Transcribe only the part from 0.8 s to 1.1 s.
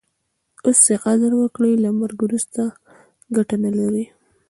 ئې